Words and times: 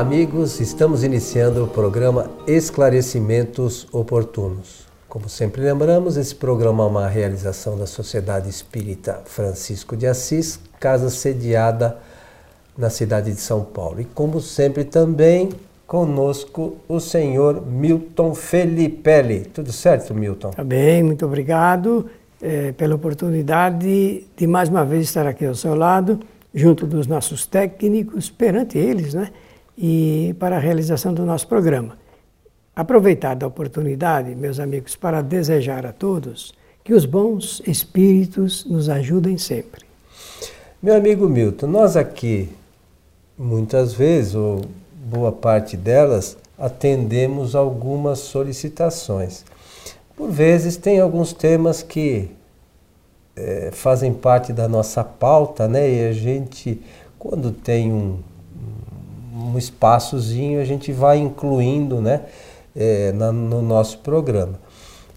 Amigos. 0.00 0.60
Estamos 0.60 1.04
iniciando 1.04 1.62
o 1.62 1.68
programa 1.68 2.30
Esclarecimentos 2.46 3.86
Oportunos. 3.92 4.86
Como 5.06 5.28
sempre 5.28 5.60
lembramos, 5.60 6.16
esse 6.16 6.34
programa 6.34 6.84
é 6.84 6.86
uma 6.86 7.06
realização 7.06 7.76
da 7.76 7.86
Sociedade 7.86 8.48
Espírita 8.48 9.20
Francisco 9.26 9.94
de 9.94 10.06
Assis, 10.06 10.58
casa 10.80 11.10
sediada 11.10 11.98
na 12.78 12.88
cidade 12.88 13.30
de 13.30 13.40
São 13.42 13.62
Paulo. 13.62 14.00
E 14.00 14.06
como 14.06 14.40
sempre 14.40 14.84
também 14.84 15.50
conosco 15.86 16.78
o 16.88 16.98
senhor 16.98 17.66
Milton 17.66 18.34
Felipe. 18.34 19.50
Tudo 19.52 19.70
certo, 19.70 20.14
Milton? 20.14 20.52
Tá 20.52 20.64
bem, 20.64 21.02
muito 21.02 21.26
obrigado 21.26 22.06
é, 22.40 22.72
pela 22.72 22.94
oportunidade 22.94 24.26
de 24.34 24.46
mais 24.46 24.70
uma 24.70 24.82
vez 24.82 25.04
estar 25.04 25.26
aqui 25.26 25.44
ao 25.44 25.54
seu 25.54 25.74
lado, 25.74 26.18
junto 26.54 26.86
dos 26.86 27.06
nossos 27.06 27.44
técnicos, 27.44 28.30
perante 28.30 28.78
eles, 28.78 29.12
né? 29.12 29.28
E 29.82 30.36
para 30.38 30.56
a 30.56 30.60
realização 30.60 31.14
do 31.14 31.24
nosso 31.24 31.48
programa. 31.48 31.96
Aproveitar 32.76 33.34
da 33.34 33.46
oportunidade, 33.46 34.34
meus 34.34 34.60
amigos, 34.60 34.94
para 34.94 35.22
desejar 35.22 35.86
a 35.86 35.92
todos 35.92 36.52
que 36.84 36.92
os 36.92 37.06
bons 37.06 37.62
espíritos 37.66 38.66
nos 38.66 38.90
ajudem 38.90 39.38
sempre. 39.38 39.86
Meu 40.82 40.94
amigo 40.94 41.26
Milton, 41.28 41.66
nós 41.66 41.96
aqui, 41.96 42.50
muitas 43.38 43.94
vezes, 43.94 44.34
ou 44.34 44.66
boa 44.94 45.32
parte 45.32 45.78
delas, 45.78 46.36
atendemos 46.58 47.54
algumas 47.54 48.18
solicitações. 48.18 49.44
Por 50.14 50.30
vezes, 50.30 50.76
tem 50.76 51.00
alguns 51.00 51.32
temas 51.32 51.82
que 51.82 52.30
é, 53.34 53.70
fazem 53.72 54.12
parte 54.12 54.52
da 54.52 54.68
nossa 54.68 55.02
pauta, 55.02 55.66
né? 55.66 55.90
E 55.90 56.08
a 56.08 56.12
gente, 56.12 56.80
quando 57.18 57.50
tem 57.50 57.90
um, 57.92 58.18
um 59.40 59.56
espaçozinho 59.56 60.60
a 60.60 60.64
gente 60.64 60.92
vai 60.92 61.18
incluindo 61.18 62.00
né, 62.00 62.22
é, 62.76 63.12
na, 63.12 63.32
no 63.32 63.62
nosso 63.62 63.98
programa. 63.98 64.58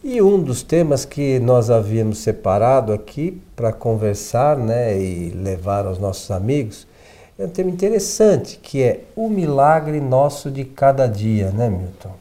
E 0.03 0.21
um 0.21 0.41
dos 0.41 0.63
temas 0.63 1.05
que 1.05 1.39
nós 1.39 1.69
havíamos 1.69 2.17
separado 2.19 2.91
aqui 2.91 3.41
para 3.55 3.71
conversar 3.71 4.57
né, 4.57 4.99
e 4.99 5.29
levar 5.29 5.85
aos 5.85 5.97
nossos 5.97 6.29
amigos 6.29 6.88
é 7.39 7.45
um 7.45 7.49
tema 7.49 7.69
interessante, 7.71 8.59
que 8.61 8.83
é 8.83 9.01
o 9.16 9.27
milagre 9.27 9.99
nosso 9.99 10.51
de 10.51 10.66
cada 10.66 11.07
dia, 11.07 11.51
né, 11.51 11.69
Milton? 11.69 12.11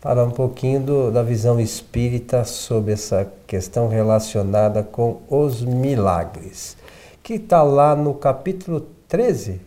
Falar 0.00 0.24
um 0.24 0.30
pouquinho 0.30 0.80
do, 0.80 1.10
da 1.10 1.22
visão 1.22 1.58
espírita 1.58 2.44
sobre 2.44 2.92
essa 2.92 3.26
questão 3.46 3.88
relacionada 3.88 4.82
com 4.82 5.22
os 5.28 5.62
milagres, 5.62 6.76
que 7.22 7.34
está 7.34 7.62
lá 7.62 7.96
no 7.96 8.14
capítulo 8.14 8.86
13 9.08 9.60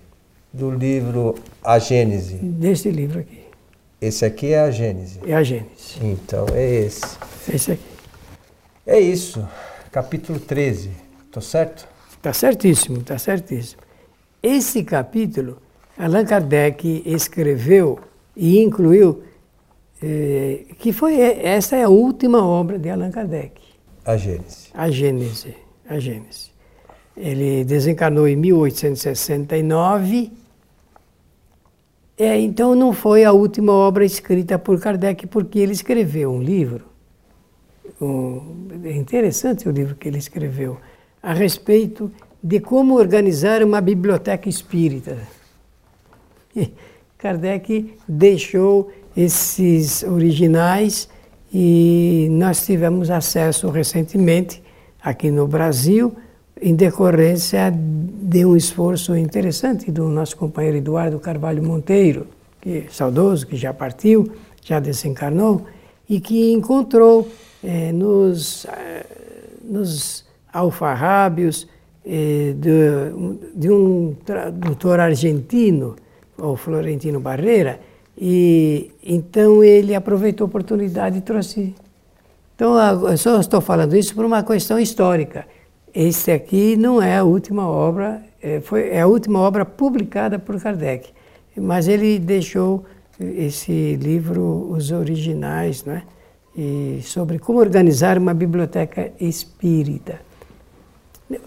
do 0.54 0.72
livro 0.72 1.36
A 1.64 1.80
Gênese. 1.80 2.36
Desse 2.36 2.90
livro 2.90 3.20
aqui. 3.20 3.40
Esse 4.00 4.26
aqui 4.26 4.54
é 4.54 4.60
a 4.60 4.72
Gênese. 4.72 5.20
É 5.26 5.34
a 5.34 5.44
Gênese. 5.44 5.98
Então, 6.02 6.46
é 6.54 6.86
esse. 6.86 7.18
Esse 7.52 7.72
aqui. 7.74 7.84
É 8.86 9.00
isso. 9.00 9.48
Capítulo 9.92 10.40
13. 10.40 10.92
Estou 11.26 11.42
certo? 11.42 11.88
Está 12.12 12.34
certíssimo, 12.34 13.00
está 13.00 13.18
certíssimo. 13.18 13.82
Esse 14.42 14.84
capítulo, 14.84 15.58
Allan 15.98 16.26
Kardec 16.26 17.04
escreveu 17.06 18.00
e 18.36 18.60
incluiu, 18.60 19.24
eh, 20.02 20.66
que 20.78 20.94
foi, 20.94 21.20
essa 21.20 21.76
é 21.76 21.84
a 21.84 21.90
última 21.90 22.46
obra 22.46 22.78
de 22.78 22.90
Allan 22.90 23.12
Kardec. 23.12 23.62
A 24.06 24.16
Gênese. 24.16 24.70
A 24.74 24.90
Gênese. 24.90 25.56
A 25.90 26.00
Gênese. 26.00 26.52
Ele 27.18 27.64
desencarnou 27.64 28.28
em 28.28 28.36
1869 28.36 30.32
é, 32.18 32.40
então 32.40 32.74
não 32.74 32.94
foi 32.94 33.24
a 33.24 33.32
última 33.32 33.72
obra 33.72 34.04
escrita 34.04 34.58
por 34.58 34.80
Kardec, 34.80 35.28
porque 35.28 35.60
ele 35.60 35.74
escreveu 35.74 36.32
um 36.32 36.42
livro, 36.42 36.84
um, 38.02 38.68
é 38.84 38.94
interessante 38.94 39.70
o 39.70 39.72
livro 39.72 39.94
que 39.94 40.08
ele 40.08 40.18
escreveu, 40.18 40.80
a 41.22 41.32
respeito 41.32 42.12
de 42.42 42.60
como 42.60 42.96
organizar 42.96 43.62
uma 43.62 43.80
biblioteca 43.80 44.50
espírita. 44.50 45.16
E 46.56 46.74
Kardec 47.20 47.94
deixou 48.08 48.92
esses 49.16 50.02
originais 50.02 51.08
e 51.54 52.28
nós 52.32 52.66
tivemos 52.66 53.12
acesso 53.12 53.70
recentemente 53.70 54.64
aqui 55.04 55.30
no 55.30 55.48
Brasil 55.48 56.16
em 56.62 56.76
decorrência 56.76 57.72
de 57.72 58.46
um 58.46 58.56
esforço 58.56 59.16
interessante 59.16 59.92
do 59.92 60.08
nosso 60.10 60.36
companheiro 60.38 60.78
Eduardo 60.78 61.20
Carvalho 61.20 61.64
Monteiro, 61.64 62.28
que 62.62 62.70
é 62.70 62.86
saudoso, 62.90 63.48
que 63.48 63.56
já 63.56 63.74
partiu, 63.74 64.32
já 64.62 64.80
desencarnou, 64.80 65.66
e 66.10 66.20
que 66.20 66.52
encontrou 66.52 67.28
eh, 67.64 67.92
nos, 67.92 68.66
eh, 68.66 69.06
nos 69.64 70.26
alfarrábios 70.52 71.68
eh, 72.06 72.54
de, 72.58 73.60
de, 73.60 73.70
um 73.70 74.16
tradutor 74.26 75.00
argentino, 75.00 75.96
o 76.38 76.56
Florentino 76.56 77.20
Barreira, 77.20 77.80
e 78.18 78.92
então 79.04 79.64
ele 79.64 79.94
aproveitou 79.94 80.46
a 80.46 80.48
oportunidade 80.48 81.18
e 81.18 81.22
trouxe. 81.22 81.76
Então, 82.56 82.76
eu 83.08 83.18
só 83.18 83.40
estou 83.40 83.62
falando 83.62 83.96
isso 83.96 84.16
por 84.16 84.26
uma 84.26 84.42
questão 84.42 84.80
histórica 84.80 85.46
esse 85.94 86.32
aqui 86.32 86.76
não 86.76 87.02
é 87.02 87.18
a 87.18 87.24
última 87.24 87.68
obra, 87.68 88.22
é, 88.42 88.60
foi, 88.60 88.90
é 88.90 89.02
a 89.02 89.08
última 89.08 89.40
obra 89.40 89.66
publicada 89.66 90.38
por 90.38 90.60
Kardec, 90.62 91.10
mas 91.56 91.88
ele 91.88 92.20
deixou 92.20 92.86
esse 93.20 93.96
livro, 93.96 94.70
os 94.72 94.92
originais, 94.92 95.84
né? 95.84 96.04
E 96.56 97.00
sobre 97.04 97.40
como 97.40 97.60
organizar 97.60 98.18
uma 98.18 98.34
biblioteca 98.34 99.12
espírita. 99.20 100.20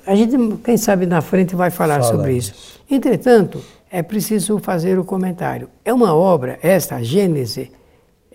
A 0.06 0.14
gente, 0.14 0.36
quem 0.62 0.76
sabe 0.76 1.06
na 1.06 1.20
frente, 1.20 1.56
vai 1.56 1.70
falar 1.70 2.00
Fala 2.00 2.12
sobre 2.12 2.36
isso. 2.36 2.80
Entretanto, 2.88 3.62
é 3.90 4.02
preciso 4.02 4.58
fazer 4.58 4.98
o 4.98 5.04
comentário. 5.04 5.68
É 5.84 5.92
uma 5.92 6.14
obra, 6.14 6.58
esta, 6.62 6.96
a 6.96 7.02
Gênese, 7.02 7.72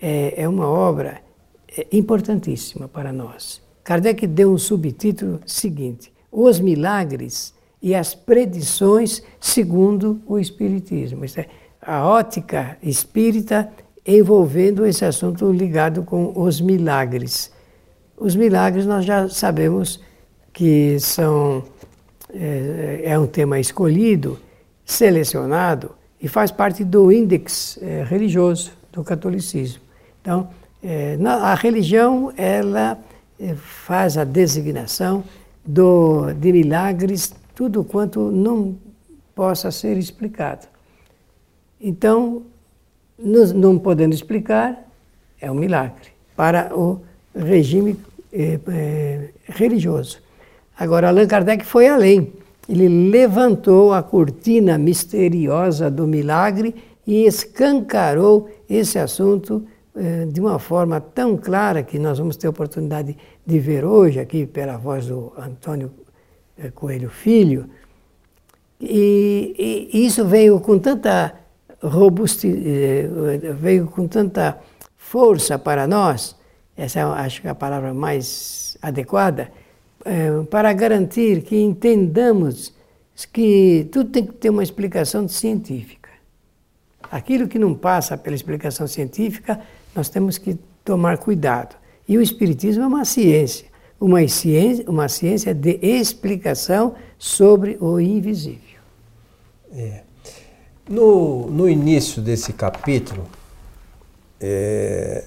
é, 0.00 0.42
é 0.42 0.48
uma 0.48 0.68
obra 0.68 1.20
é, 1.76 1.86
importantíssima 1.92 2.88
para 2.88 3.12
nós. 3.12 3.62
Kardec 3.86 4.26
deu 4.26 4.52
um 4.52 4.58
subtítulo 4.58 5.40
seguinte: 5.46 6.12
Os 6.30 6.58
milagres 6.58 7.54
e 7.80 7.94
as 7.94 8.16
predições 8.16 9.22
segundo 9.40 10.20
o 10.26 10.40
Espiritismo. 10.40 11.24
Isso 11.24 11.38
é 11.38 11.46
a 11.80 12.04
ótica 12.04 12.76
espírita 12.82 13.70
envolvendo 14.04 14.84
esse 14.84 15.04
assunto 15.04 15.52
ligado 15.52 16.02
com 16.02 16.32
os 16.34 16.60
milagres. 16.60 17.52
Os 18.16 18.34
milagres 18.34 18.86
nós 18.86 19.04
já 19.04 19.28
sabemos 19.28 20.00
que 20.52 20.98
são 20.98 21.62
é, 22.34 23.02
é 23.04 23.16
um 23.16 23.28
tema 23.28 23.60
escolhido, 23.60 24.36
selecionado 24.84 25.92
e 26.20 26.26
faz 26.26 26.50
parte 26.50 26.82
do 26.82 27.12
índex 27.12 27.78
é, 27.80 28.02
religioso 28.02 28.72
do 28.92 29.04
catolicismo. 29.04 29.82
Então, 30.20 30.48
é, 30.82 31.16
a 31.24 31.54
religião 31.54 32.32
ela 32.36 32.98
faz 33.56 34.16
a 34.16 34.24
designação 34.24 35.24
do, 35.64 36.32
de 36.32 36.52
milagres, 36.52 37.34
tudo 37.54 37.84
quanto 37.84 38.30
não 38.30 38.76
possa 39.34 39.70
ser 39.70 39.96
explicado. 39.96 40.66
Então, 41.80 42.42
não 43.18 43.78
podendo 43.78 44.14
explicar, 44.14 44.86
é 45.40 45.50
um 45.50 45.54
milagre 45.54 46.08
para 46.34 46.74
o 46.76 47.00
regime 47.34 47.96
eh, 48.32 48.58
eh, 48.68 49.28
religioso. 49.46 50.18
Agora, 50.78 51.08
Allan 51.08 51.26
Kardec 51.26 51.64
foi 51.64 51.88
além. 51.88 52.32
Ele 52.68 52.88
levantou 53.10 53.92
a 53.92 54.02
cortina 54.02 54.76
misteriosa 54.76 55.90
do 55.90 56.06
milagre 56.06 56.74
e 57.06 57.24
escancarou 57.24 58.50
esse 58.68 58.98
assunto 58.98 59.62
eh, 59.64 59.75
de 60.30 60.40
uma 60.40 60.58
forma 60.58 61.00
tão 61.00 61.36
clara 61.36 61.82
que 61.82 61.98
nós 61.98 62.18
vamos 62.18 62.36
ter 62.36 62.46
oportunidade 62.48 63.16
de 63.44 63.58
ver 63.58 63.84
hoje, 63.84 64.20
aqui 64.20 64.46
pela 64.46 64.76
voz 64.76 65.06
do 65.06 65.32
Antônio 65.38 65.90
eh, 66.58 66.70
Coelho 66.70 67.08
Filho, 67.08 67.68
e, 68.78 69.88
e 69.92 70.06
isso 70.06 70.26
veio 70.26 70.60
com 70.60 70.78
tanta 70.78 71.34
robustez, 71.82 72.54
eh, 72.66 73.08
veio 73.58 73.86
com 73.86 74.06
tanta 74.06 74.58
força 74.96 75.58
para 75.58 75.86
nós, 75.86 76.36
essa 76.76 77.00
é, 77.00 77.02
acho 77.02 77.40
que 77.40 77.46
é 77.46 77.50
a 77.50 77.54
palavra 77.54 77.94
mais 77.94 78.76
adequada, 78.82 79.50
para 80.50 80.72
garantir 80.72 81.42
que 81.42 81.56
entendamos 81.56 82.72
que 83.32 83.88
tudo 83.90 84.10
tem 84.10 84.24
que 84.24 84.34
ter 84.34 84.50
uma 84.50 84.62
explicação 84.62 85.26
científica. 85.26 86.10
Aquilo 87.10 87.48
que 87.48 87.58
não 87.58 87.74
passa 87.74 88.16
pela 88.16 88.36
explicação 88.36 88.86
científica 88.86 89.60
nós 89.96 90.08
temos 90.08 90.38
que 90.38 90.58
tomar 90.84 91.18
cuidado. 91.18 91.76
E 92.08 92.16
o 92.16 92.22
Espiritismo 92.22 92.84
é 92.84 92.86
uma 92.86 93.04
ciência, 93.04 93.66
uma 94.00 94.26
ciência, 94.28 94.84
uma 94.88 95.08
ciência 95.08 95.54
de 95.54 95.78
explicação 95.82 96.94
sobre 97.18 97.76
o 97.80 97.98
invisível. 97.98 98.80
É. 99.72 100.02
No, 100.88 101.50
no 101.50 101.68
início 101.68 102.22
desse 102.22 102.52
capítulo, 102.52 103.26
é, 104.40 105.24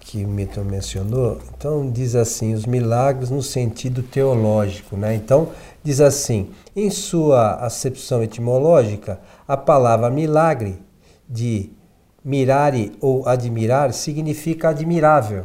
que 0.00 0.24
o 0.24 0.28
Milton 0.28 0.64
mencionou, 0.64 1.40
então 1.56 1.90
diz 1.90 2.14
assim, 2.14 2.54
os 2.54 2.64
milagres 2.64 3.30
no 3.30 3.42
sentido 3.42 4.02
teológico, 4.02 4.96
né? 4.96 5.14
Então 5.14 5.50
diz 5.82 6.00
assim, 6.00 6.50
em 6.74 6.90
sua 6.90 7.56
acepção 7.56 8.22
etimológica, 8.22 9.20
a 9.46 9.56
palavra 9.56 10.10
milagre 10.10 10.78
de 11.28 11.70
mirare 12.26 12.92
ou 13.00 13.28
admirar 13.28 13.92
significa 13.92 14.70
admirável. 14.70 15.44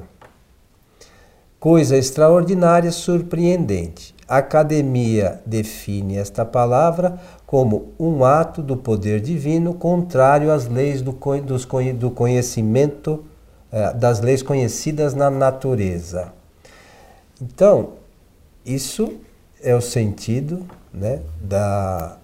Coisa 1.60 1.96
extraordinária, 1.96 2.92
surpreendente. 2.92 4.16
A 4.28 4.38
academia 4.38 5.40
define 5.46 6.18
esta 6.18 6.44
palavra 6.44 7.20
como 7.46 7.90
um 8.00 8.26
ato 8.26 8.64
do 8.64 8.76
poder 8.76 9.20
divino 9.20 9.76
contrário 9.76 10.52
às 10.52 10.68
leis 10.68 11.04
do, 11.04 11.16
do 12.00 12.10
conhecimento 12.10 13.24
é, 13.72 13.94
das 13.94 14.20
leis 14.20 14.42
conhecidas 14.42 15.14
na 15.14 15.30
natureza. 15.30 16.34
Então, 17.40 17.90
isso 18.66 19.20
é 19.62 19.76
o 19.76 19.82
sentido 19.82 20.66
né, 20.92 21.20
da, 21.40 22.18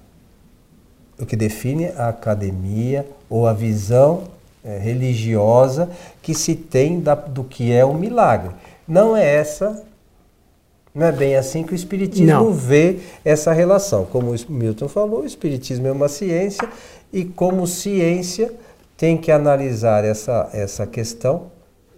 o 1.19 1.27
que 1.27 1.35
define 1.35 1.89
a 1.89 2.09
academia 2.09 3.05
ou 3.29 3.45
a 3.45 3.53
visão 3.53 4.35
religiosa 4.77 5.89
que 6.21 6.33
se 6.33 6.55
tem 6.55 6.99
da, 6.99 7.15
do 7.15 7.43
que 7.43 7.71
é 7.71 7.85
o 7.85 7.93
milagre. 7.93 8.51
Não 8.87 9.15
é 9.15 9.35
essa, 9.35 9.83
não 10.93 11.05
é 11.05 11.11
bem 11.11 11.35
assim 11.35 11.63
que 11.63 11.73
o 11.73 11.75
Espiritismo 11.75 12.27
não. 12.27 12.53
vê 12.53 12.99
essa 13.23 13.53
relação. 13.53 14.05
Como 14.05 14.33
o 14.33 14.51
Milton 14.51 14.87
falou, 14.87 15.21
o 15.21 15.25
Espiritismo 15.25 15.87
é 15.87 15.91
uma 15.91 16.07
ciência 16.07 16.67
e, 17.13 17.23
como 17.23 17.67
ciência, 17.67 18.51
tem 18.97 19.17
que 19.17 19.31
analisar 19.31 20.03
essa, 20.03 20.49
essa 20.53 20.87
questão 20.87 21.51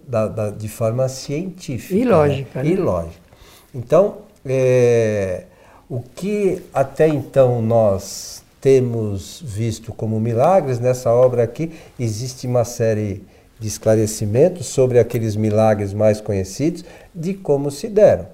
da, 0.05 0.27
da, 0.27 0.49
de 0.49 0.67
forma 0.67 1.07
científica. 1.07 1.95
E 1.95 2.03
lógica. 2.03 2.61
Né? 2.61 2.69
né? 2.69 2.75
E 2.75 2.77
lógica. 2.77 3.29
Então, 3.73 4.17
é, 4.45 5.43
o 5.89 6.01
que 6.01 6.61
até 6.73 7.07
então 7.07 7.61
nós 7.61 8.43
temos 8.61 9.41
visto 9.43 9.93
como 9.93 10.19
milagres, 10.19 10.79
nessa 10.79 11.11
obra 11.11 11.43
aqui 11.43 11.71
existe 11.99 12.45
uma 12.47 12.63
série 12.65 13.23
de 13.59 13.67
esclarecimentos 13.67 14.67
sobre 14.67 14.99
aqueles 14.99 15.35
milagres 15.35 15.93
mais 15.93 16.21
conhecidos, 16.21 16.85
de 17.13 17.33
como 17.33 17.69
se 17.69 17.87
deram. 17.87 18.27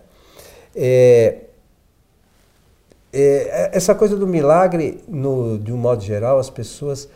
É, 0.75 1.37
é, 3.11 3.71
essa 3.73 3.95
coisa 3.95 4.15
do 4.15 4.27
milagre, 4.27 5.03
no, 5.07 5.57
de 5.57 5.71
um 5.71 5.77
modo 5.77 6.03
geral, 6.03 6.37
as 6.37 6.49
pessoas 6.49 7.09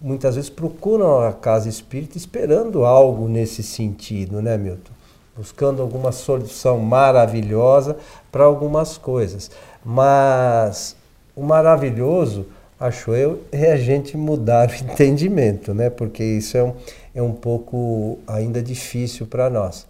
muitas 0.00 0.34
vezes 0.34 0.50
procuram 0.50 1.20
a 1.20 1.32
casa 1.32 1.68
espírita 1.68 2.18
esperando 2.18 2.84
algo 2.84 3.28
nesse 3.28 3.62
sentido, 3.62 4.42
né, 4.42 4.56
Milton? 4.58 4.92
Buscando 5.36 5.80
alguma 5.80 6.12
solução 6.12 6.78
maravilhosa 6.78 7.96
para 8.30 8.44
algumas 8.44 8.98
coisas. 8.98 9.50
Mas 9.84 10.94
o 11.34 11.42
maravilhoso, 11.42 12.46
acho 12.78 13.14
eu, 13.14 13.42
é 13.50 13.72
a 13.72 13.76
gente 13.76 14.16
mudar 14.16 14.68
o 14.70 14.74
entendimento, 14.74 15.74
né? 15.74 15.90
Porque 15.90 16.22
isso 16.22 16.56
é 16.56 16.62
um, 16.62 16.74
é 17.14 17.22
um 17.22 17.32
pouco 17.32 18.18
ainda 18.26 18.62
difícil 18.62 19.26
para 19.26 19.50
nós. 19.50 19.86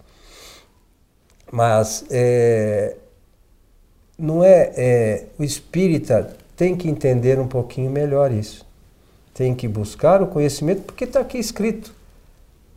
Mas 1.50 2.04
é, 2.10 2.96
não 4.18 4.42
é, 4.42 4.72
é 4.76 5.24
o 5.38 5.44
espírita 5.44 6.34
tem 6.56 6.76
que 6.76 6.88
entender 6.88 7.38
um 7.38 7.46
pouquinho 7.46 7.90
melhor 7.90 8.32
isso 8.32 8.64
tem 9.34 9.54
que 9.54 9.66
buscar 9.66 10.22
o 10.22 10.26
conhecimento 10.26 10.82
porque 10.82 11.04
está 11.04 11.20
aqui 11.20 11.38
escrito. 11.38 11.94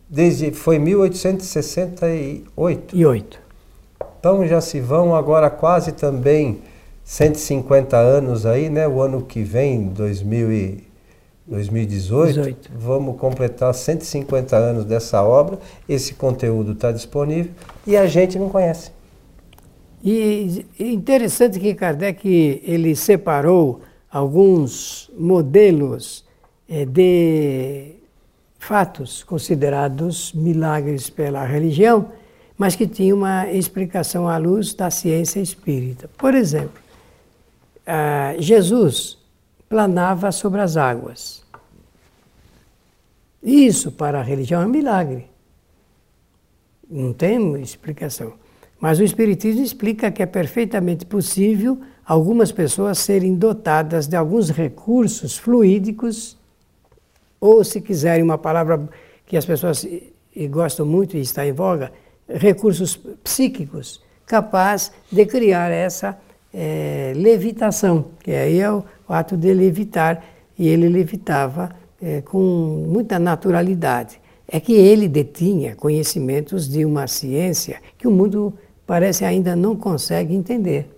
Desde 0.08 0.52
foi 0.52 0.80
1868. 0.80 2.96
E 2.96 3.06
oito. 3.06 3.42
Então 4.20 4.48
já 4.48 4.62
se 4.62 4.80
vão 4.80 5.14
agora 5.16 5.50
quase 5.50 5.92
também 5.92 6.62
150 7.06 7.96
anos 7.96 8.48
aí, 8.48 8.68
né? 8.68 8.88
O 8.88 9.00
ano 9.00 9.22
que 9.22 9.44
vem, 9.44 9.90
2000 9.90 10.52
e 10.52 10.84
2018, 11.48 12.28
18. 12.34 12.72
vamos 12.76 13.18
completar 13.18 13.72
150 13.72 14.58
anos 14.58 14.84
dessa 14.84 15.22
obra. 15.24 15.60
Esse 15.88 16.16
conteúdo 16.16 16.72
está 16.72 16.92
disponível 16.92 17.52
e 17.86 17.96
a 17.96 18.08
gente 18.08 18.40
não 18.40 18.50
conhece. 18.50 18.92
E 20.04 20.66
interessante 20.80 21.60
que 21.60 21.76
Kardec 21.76 22.62
ele 22.66 22.96
separou 22.96 23.82
alguns 24.12 25.12
modelos 25.18 26.26
é, 26.68 26.86
de 26.86 27.92
fatos 28.58 29.24
considerados 29.24 30.34
milagres 30.34 31.10
pela 31.10 31.46
religião, 31.46 32.10
mas 32.58 32.76
que 32.76 32.88
tinham 32.88 33.18
uma 33.18 33.52
explicação 33.52 34.28
à 34.28 34.38
luz 34.38 34.74
da 34.74 34.90
ciência 34.90 35.40
espírita. 35.40 36.10
Por 36.18 36.34
exemplo, 36.34 36.85
Jesus 38.40 39.18
planava 39.70 40.32
sobre 40.32 40.62
as 40.62 40.78
águas. 40.78 41.44
Isso 43.44 43.92
para 43.92 44.20
a 44.20 44.24
religião 44.24 44.62
é 44.62 44.66
um 44.66 44.70
milagre. 44.70 45.28
Não 46.90 47.14
tem 47.14 47.62
explicação. 47.62 48.34
Mas 48.80 49.00
o 49.00 49.04
Espiritismo 49.04 49.64
explica 49.64 50.12
que 50.12 50.24
é 50.24 50.26
perfeitamente 50.26 51.06
possível 51.06 51.80
algumas 52.06 52.52
pessoas 52.52 53.00
serem 53.00 53.36
dotadas 53.36 54.08
de 54.08 54.16
alguns 54.16 54.50
recursos 54.50 55.38
fluídicos 55.38 56.38
ou, 57.40 57.64
se 57.64 57.82
quiserem 57.82 58.24
uma 58.24 58.38
palavra 58.38 58.88
que 59.26 59.38
as 59.38 59.46
pessoas 59.46 59.88
gostam 60.50 60.86
muito 60.86 61.16
e 61.18 61.22
está 61.22 61.46
em 61.46 61.52
voga, 61.52 61.92
recursos 62.28 62.96
psíquicos, 63.24 64.02
capaz 64.26 64.92
de 65.12 65.26
criar 65.26 65.70
essa 65.72 66.18
é, 66.56 67.12
levitação, 67.16 68.06
que 68.24 68.32
aí 68.32 68.60
é 68.60 68.72
o, 68.72 68.84
ato 69.10 69.36
de 69.36 69.54
levitar, 69.54 70.24
e 70.58 70.68
ele 70.68 70.88
levitava 70.88 71.70
é, 72.02 72.22
com 72.22 72.86
muita 72.88 73.20
naturalidade. 73.20 74.22
É 74.48 74.60
que 74.60 74.74
ele 74.74 75.08
detinha 75.08 75.76
conhecimentos 75.76 76.70
de 76.70 76.86
uma 76.86 77.08
ciência 77.08 77.82
que 77.98 78.08
o 78.08 78.12
mundo 78.12 78.54
parece 78.88 79.26
ainda 79.26 79.56
não 79.56 79.76
consegue 79.76 80.34
entender. 80.34 80.90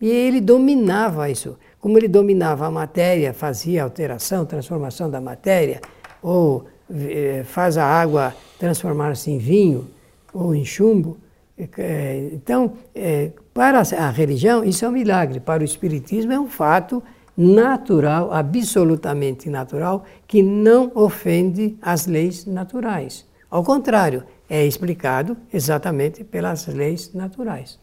E 0.00 0.08
ele 0.08 0.40
dominava 0.40 1.30
isso 1.30 1.56
como 1.80 1.96
ele 1.96 2.08
dominava 2.08 2.66
a 2.66 2.70
matéria, 2.70 3.32
fazia 3.32 3.84
alteração, 3.84 4.44
transformação 4.44 5.08
da 5.10 5.20
matéria, 5.20 5.80
ou 6.22 6.66
eh, 6.90 7.42
faz 7.44 7.78
a 7.78 7.84
água 7.84 8.34
transformar-se 8.58 9.30
em 9.30 9.38
vinho 9.38 9.88
ou 10.32 10.54
em 10.54 10.64
chumbo. 10.64 11.18
Eh, 11.56 12.30
então, 12.32 12.72
eh, 12.94 13.30
para 13.58 13.80
a 13.80 14.10
religião, 14.10 14.62
isso 14.62 14.84
é 14.84 14.88
um 14.88 14.92
milagre. 14.92 15.40
Para 15.40 15.62
o 15.62 15.64
Espiritismo, 15.64 16.32
é 16.32 16.38
um 16.38 16.46
fato 16.46 17.02
natural, 17.36 18.32
absolutamente 18.32 19.50
natural, 19.50 20.04
que 20.28 20.40
não 20.40 20.92
ofende 20.94 21.76
as 21.82 22.06
leis 22.06 22.46
naturais. 22.46 23.26
Ao 23.50 23.64
contrário, 23.64 24.22
é 24.48 24.64
explicado 24.64 25.36
exatamente 25.52 26.22
pelas 26.22 26.68
leis 26.68 27.12
naturais. 27.12 27.80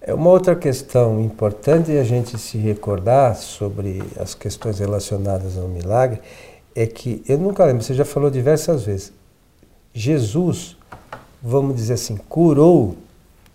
É 0.00 0.14
uma 0.14 0.30
outra 0.30 0.54
questão 0.54 1.20
importante 1.20 1.90
a 1.98 2.04
gente 2.04 2.38
se 2.38 2.56
recordar 2.56 3.34
sobre 3.34 4.00
as 4.20 4.36
questões 4.36 4.78
relacionadas 4.78 5.58
ao 5.58 5.66
milagre 5.66 6.20
é 6.76 6.86
que 6.86 7.24
eu 7.28 7.38
nunca 7.38 7.64
lembro, 7.64 7.82
você 7.82 7.92
já 7.92 8.04
falou 8.04 8.30
diversas 8.30 8.84
vezes. 8.84 9.12
Jesus, 9.92 10.76
vamos 11.42 11.74
dizer 11.74 11.94
assim, 11.94 12.16
curou 12.28 12.96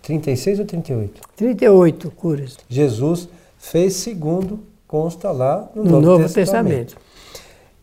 36 0.05 0.59
ou 0.59 0.65
38? 0.65 1.21
38 1.35 2.11
curas. 2.11 2.57
Jesus 2.69 3.27
fez 3.57 3.95
segundo 3.95 4.59
consta 4.87 5.31
lá 5.31 5.67
no, 5.73 5.83
no 5.83 5.91
Novo, 5.91 6.05
Novo 6.05 6.33
Testamento. 6.33 6.95
Testamento. 6.95 6.97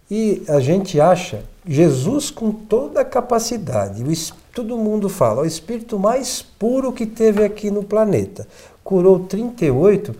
E 0.08 0.42
a 0.48 0.60
gente 0.60 1.00
acha 1.00 1.42
Jesus 1.66 2.30
com 2.30 2.52
toda 2.52 3.00
a 3.00 3.04
capacidade, 3.04 4.04
o 4.04 4.12
todo 4.54 4.78
mundo 4.78 5.08
fala, 5.08 5.42
o 5.42 5.46
espírito 5.46 5.98
mais 5.98 6.42
puro 6.42 6.92
que 6.92 7.06
teve 7.06 7.42
aqui 7.42 7.70
no 7.70 7.82
planeta. 7.82 8.46
Curou 8.84 9.20
38. 9.20 10.14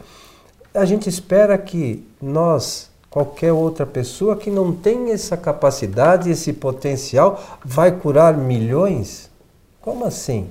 A 0.75 0.85
gente 0.85 1.09
espera 1.09 1.56
que 1.56 2.04
nós, 2.21 2.90
qualquer 3.11 3.52
outra 3.52 3.87
pessoa 3.87 4.37
que 4.37 4.50
não 4.50 4.73
tem 4.73 5.12
essa 5.12 5.37
capacidade, 5.37 6.30
esse 6.30 6.52
potencial, 6.52 7.59
vai 7.64 7.92
curar 7.92 8.37
milhões? 8.37 9.30
Como 9.80 10.04
assim? 10.04 10.49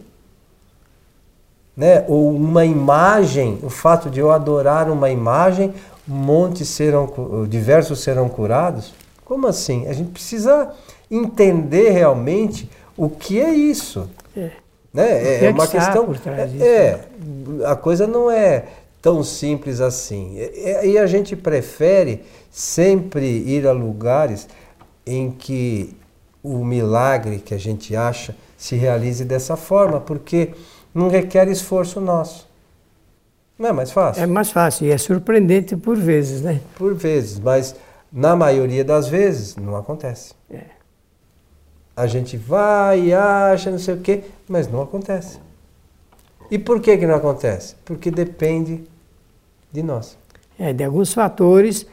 Né? 1.75 2.05
Ou 2.07 2.35
uma 2.35 2.65
imagem, 2.65 3.59
o 3.63 3.69
fato 3.69 4.09
de 4.09 4.19
eu 4.19 4.31
adorar 4.31 4.89
uma 4.89 5.09
imagem, 5.09 5.73
montes 6.07 6.67
serão, 6.69 7.11
diversos 7.47 7.99
serão 7.99 8.27
curados? 8.27 8.93
Como 9.23 9.47
assim? 9.47 9.87
A 9.87 9.93
gente 9.93 10.11
precisa 10.11 10.71
entender 11.09 11.91
realmente 11.91 12.69
o 12.97 13.09
que 13.09 13.39
é 13.39 13.53
isso. 13.53 14.09
É. 14.35 14.51
Né? 14.93 15.09
É, 15.09 15.45
é, 15.45 15.49
uma 15.49 15.67
questão. 15.67 16.13
Trás 16.13 16.51
disso, 16.51 16.63
é, 16.63 16.99
a 17.65 17.75
coisa 17.75 18.05
não 18.05 18.29
é 18.29 18.65
tão 19.01 19.23
simples 19.23 19.79
assim. 19.79 20.37
E 20.83 20.97
a 20.97 21.07
gente 21.07 21.35
prefere 21.35 22.23
sempre 22.51 23.25
ir 23.25 23.65
a 23.65 23.71
lugares 23.71 24.47
em 25.05 25.31
que 25.31 25.95
o 26.43 26.63
milagre 26.63 27.39
que 27.39 27.53
a 27.53 27.57
gente 27.57 27.95
acha 27.95 28.35
se 28.57 28.75
realize 28.75 29.23
dessa 29.25 29.55
forma, 29.55 29.99
porque 29.99 30.51
não 30.93 31.09
requer 31.09 31.47
esforço 31.47 31.99
nosso. 31.99 32.49
Não 33.57 33.69
é 33.69 33.73
mais 33.73 33.91
fácil? 33.91 34.23
É 34.23 34.25
mais 34.25 34.51
fácil 34.51 34.87
e 34.87 34.91
é 34.91 34.97
surpreendente 34.97 35.75
por 35.75 35.95
vezes, 35.95 36.41
né? 36.41 36.59
Por 36.75 36.95
vezes, 36.95 37.39
mas 37.39 37.75
na 38.11 38.35
maioria 38.35 38.83
das 38.83 39.07
vezes 39.07 39.55
não 39.55 39.75
acontece. 39.75 40.33
É. 40.49 40.61
A 41.95 42.07
gente 42.07 42.37
vai 42.37 43.07
e 43.07 43.13
acha, 43.13 43.69
não 43.69 43.77
sei 43.77 43.93
o 43.93 43.99
quê, 43.99 44.23
mas 44.47 44.67
não 44.67 44.81
acontece. 44.81 45.39
E 46.49 46.57
por 46.57 46.81
que, 46.81 46.97
que 46.97 47.05
não 47.05 47.15
acontece? 47.15 47.75
Porque 47.85 48.09
depende 48.09 48.83
de 49.71 49.83
nós. 49.83 50.17
É, 50.57 50.73
de 50.73 50.83
alguns 50.83 51.13
fatores 51.13 51.85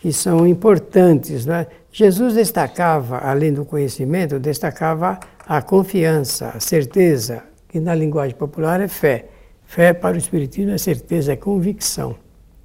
que 0.00 0.12
são 0.12 0.46
importantes. 0.46 1.44
Né? 1.44 1.66
Jesus 1.92 2.34
destacava, 2.34 3.18
além 3.18 3.52
do 3.52 3.64
conhecimento, 3.64 4.38
destacava 4.38 5.18
a 5.46 5.60
confiança, 5.60 6.52
a 6.54 6.60
certeza, 6.60 7.42
que 7.76 7.80
na 7.80 7.94
linguagem 7.94 8.34
popular 8.34 8.80
é 8.80 8.88
fé. 8.88 9.26
Fé 9.66 9.92
para 9.92 10.14
o 10.14 10.18
Espiritismo 10.18 10.72
é 10.72 10.78
certeza, 10.78 11.32
é 11.32 11.36
convicção. 11.36 12.16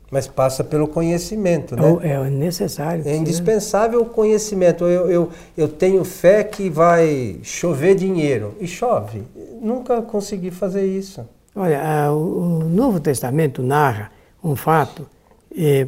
Mas 0.10 0.28
passa 0.28 0.64
pelo 0.64 0.88
conhecimento, 0.88 1.76
né? 1.76 1.84
É 2.04 2.30
necessário. 2.30 3.04
É 3.06 3.16
indispensável 3.16 4.02
o 4.02 4.06
conhecimento. 4.06 4.86
Eu, 4.86 5.10
eu, 5.10 5.30
eu 5.58 5.68
tenho 5.68 6.04
fé 6.04 6.44
que 6.44 6.70
vai 6.70 7.40
chover 7.44 7.96
dinheiro. 7.96 8.56
E 8.60 8.68
chove. 8.68 9.24
Nunca 9.62 10.02
consegui 10.02 10.52
fazer 10.52 10.86
isso. 10.86 11.28
Olha, 11.56 12.12
o 12.12 12.64
Novo 12.70 13.00
Testamento 13.00 13.62
narra 13.62 14.12
um 14.44 14.56
fato 14.56 15.08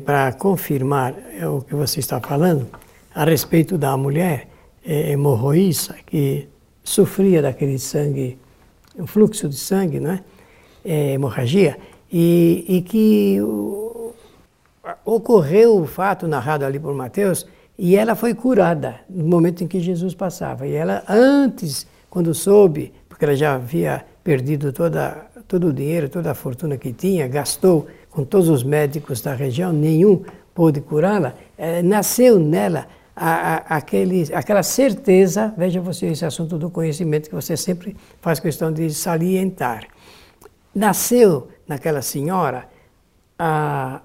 para 0.06 0.34
confirmar 0.34 1.16
o 1.50 1.62
que 1.62 1.76
você 1.76 2.00
está 2.00 2.20
falando 2.20 2.68
a 3.16 3.24
respeito 3.24 3.78
da 3.78 3.96
mulher 3.96 4.48
eh, 4.86 5.12
hemorroíça 5.12 5.96
que 6.06 6.48
sofria 6.84 7.42
daquele 7.42 7.80
sangue, 7.80 8.38
um 8.98 9.08
fluxo 9.08 9.50
de 9.50 9.58
sangue, 9.58 10.00
não 10.00 10.12
é? 10.12 10.24
é, 10.84 11.14
hemorragia, 11.14 11.78
e, 12.12 12.66
e 12.68 12.82
que 12.82 13.42
o, 13.42 14.14
ocorreu 15.06 15.82
o 15.82 15.88
fato 15.88 16.28
narrado 16.28 16.66
ali 16.66 16.80
por 16.80 16.94
Mateus 16.94 17.46
e 17.78 17.96
ela 17.96 18.16
foi 18.16 18.34
curada 18.34 19.00
no 19.10 19.26
momento 19.26 19.64
em 19.64 19.68
que 19.68 19.80
Jesus 19.80 20.14
passava. 20.14 20.68
E 20.68 20.74
ela, 20.74 21.04
antes, 21.10 21.88
quando 22.10 22.34
soube, 22.34 22.94
porque 23.10 23.26
ela 23.26 23.36
já 23.36 23.56
havia 23.56 24.06
perdido 24.24 24.72
toda, 24.72 25.26
todo 25.48 25.68
o 25.68 25.74
dinheiro, 25.74 26.08
toda 26.08 26.32
a 26.32 26.36
fortuna 26.36 26.78
que 26.78 26.94
tinha, 26.94 27.28
gastou 27.28 27.88
com 28.12 28.24
todos 28.24 28.48
os 28.48 28.64
médicos 28.64 29.22
da 29.22 29.34
região, 29.34 29.74
nenhum 29.74 30.24
pôde 30.54 30.82
curá-la, 30.82 31.34
é, 31.58 31.82
nasceu 31.82 32.40
nela 32.40 32.88
a, 33.16 33.76
a, 33.76 33.78
aquele, 33.78 34.34
aquela 34.34 34.64
certeza, 34.64 35.54
veja 35.58 35.80
você 35.80 36.08
esse 36.08 36.26
assunto 36.26 36.58
do 36.58 36.70
conhecimento 36.70 37.30
que 37.30 37.36
você 37.36 37.56
sempre 37.56 37.96
faz 38.22 38.40
questão 38.40 38.72
de 38.72 38.90
salientar 38.94 39.88
nasceu 40.74 41.50
naquela 41.68 42.02
senhora 42.02 42.68
ah, 43.38 44.02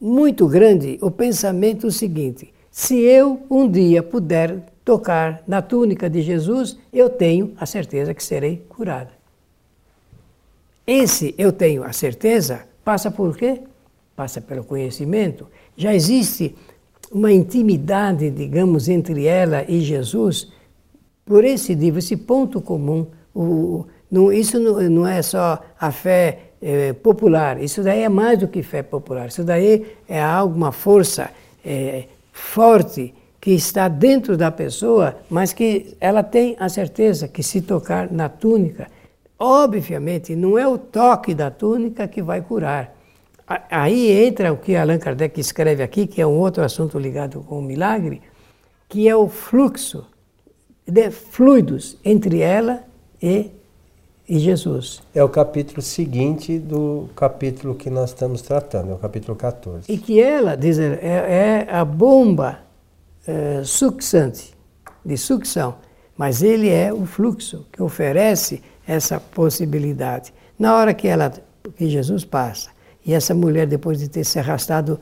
muito 0.00 0.46
grande 0.46 0.98
o 1.00 1.10
pensamento 1.10 1.90
seguinte: 1.90 2.52
se 2.70 2.98
eu 3.00 3.44
um 3.50 3.68
dia 3.68 4.02
puder 4.02 4.72
tocar 4.84 5.42
na 5.46 5.62
túnica 5.62 6.08
de 6.10 6.20
Jesus, 6.22 6.78
eu 6.92 7.08
tenho 7.08 7.54
a 7.58 7.66
certeza 7.66 8.14
que 8.14 8.22
serei 8.22 8.64
curada. 8.68 9.12
Esse 10.86 11.34
eu 11.38 11.50
tenho 11.50 11.82
a 11.82 11.92
certeza 11.92 12.66
passa 12.84 13.10
por 13.10 13.36
quê? 13.36 13.62
Passa 14.14 14.40
pelo 14.40 14.62
conhecimento. 14.62 15.48
Já 15.76 15.94
existe 15.94 16.54
uma 17.10 17.32
intimidade, 17.32 18.30
digamos, 18.30 18.88
entre 18.88 19.26
ela 19.26 19.64
e 19.68 19.80
Jesus, 19.80 20.50
por 21.24 21.44
esse 21.44 21.72
esse 21.72 22.16
ponto 22.16 22.60
comum, 22.60 23.06
o, 23.34 23.86
não, 24.10 24.32
isso 24.32 24.58
não, 24.58 24.80
não, 24.90 25.06
é 25.06 25.22
só 25.22 25.60
a 25.78 25.90
fé 25.90 26.50
é, 26.60 26.92
popular, 26.92 27.62
isso 27.62 27.82
daí 27.82 28.02
é 28.02 28.08
mais 28.08 28.38
do 28.38 28.48
que 28.48 28.62
fé 28.62 28.82
popular. 28.82 29.28
Isso 29.28 29.42
daí 29.42 29.86
é 30.08 30.22
algo, 30.22 30.54
uma 30.54 30.72
força 30.72 31.30
é, 31.64 32.04
forte 32.32 33.12
que 33.40 33.50
está 33.50 33.88
dentro 33.88 34.36
da 34.36 34.50
pessoa, 34.50 35.16
mas 35.28 35.52
que 35.52 35.96
ela 36.00 36.22
tem 36.22 36.56
a 36.58 36.68
certeza 36.68 37.28
que 37.28 37.42
se 37.42 37.60
tocar 37.60 38.10
na 38.10 38.28
túnica, 38.28 38.86
obviamente 39.38 40.34
não 40.34 40.58
é 40.58 40.66
o 40.66 40.78
toque 40.78 41.34
da 41.34 41.50
túnica 41.50 42.08
que 42.08 42.22
vai 42.22 42.40
curar. 42.40 42.93
Aí 43.46 44.10
entra 44.26 44.52
o 44.52 44.56
que 44.56 44.74
Allan 44.74 44.98
Kardec 44.98 45.38
escreve 45.38 45.82
aqui, 45.82 46.06
que 46.06 46.20
é 46.20 46.26
um 46.26 46.38
outro 46.38 46.62
assunto 46.62 46.98
ligado 46.98 47.40
com 47.40 47.58
o 47.58 47.62
milagre, 47.62 48.22
que 48.88 49.08
é 49.08 49.14
o 49.14 49.28
fluxo 49.28 50.06
de 50.86 51.10
fluidos 51.10 51.98
entre 52.04 52.40
ela 52.40 52.84
e 53.22 53.50
e 54.28 54.38
Jesus. 54.38 55.02
É 55.14 55.22
o 55.22 55.28
capítulo 55.28 55.82
seguinte 55.82 56.58
do 56.58 57.08
capítulo 57.14 57.74
que 57.74 57.90
nós 57.90 58.10
estamos 58.10 58.40
tratando, 58.42 58.90
é 58.90 58.94
o 58.94 58.98
capítulo 58.98 59.36
14. 59.36 59.92
E 59.92 59.98
que 59.98 60.20
ela, 60.20 60.56
diz, 60.56 60.78
é, 60.78 60.98
é 61.02 61.66
a 61.70 61.84
bomba 61.84 62.60
é, 63.26 63.62
sucçante, 63.64 64.54
de 65.04 65.16
sucção, 65.18 65.76
mas 66.16 66.42
ele 66.42 66.70
é 66.70 66.92
o 66.92 67.04
fluxo 67.04 67.66
que 67.70 67.82
oferece 67.82 68.62
essa 68.86 69.20
possibilidade. 69.20 70.32
Na 70.58 70.76
hora 70.76 70.94
que, 70.94 71.06
ela, 71.06 71.30
que 71.76 71.88
Jesus 71.88 72.24
passa, 72.24 72.70
e 73.04 73.12
essa 73.12 73.34
mulher, 73.34 73.66
depois 73.66 73.98
de 73.98 74.08
ter 74.08 74.24
se 74.24 74.38
arrastado 74.38 74.98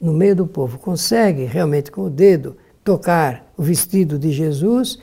no 0.00 0.12
meio 0.12 0.36
do 0.36 0.46
povo, 0.46 0.78
consegue 0.78 1.44
realmente 1.44 1.90
com 1.90 2.02
o 2.02 2.10
dedo 2.10 2.56
tocar 2.84 3.50
o 3.56 3.62
vestido 3.62 4.18
de 4.18 4.30
Jesus, 4.30 4.98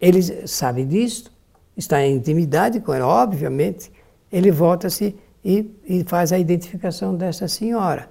ele 0.00 0.22
sabe 0.46 0.84
disto, 0.84 1.30
está 1.76 2.04
em 2.04 2.16
intimidade 2.16 2.80
com 2.80 2.92
ela, 2.92 3.06
obviamente, 3.06 3.90
ele 4.32 4.50
volta-se 4.50 5.14
e, 5.44 5.70
e, 5.84 6.04
faz 6.04 6.32
a 6.32 6.38
identificação 6.38 7.14
dessa 7.14 7.48
senhora. 7.48 8.08